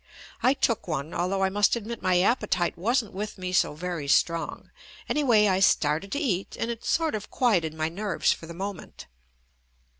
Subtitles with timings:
[0.41, 4.07] I took one, al though I must admit my appetite wasn't with me so very
[4.07, 4.71] strong.
[5.07, 8.73] Anyway I started to eat, and it sort of quieted my nerves for the mo
[8.73, 9.05] ment.